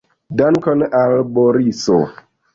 Dankon 0.39 0.81
al 1.01 1.13
Boriso! 1.37 2.01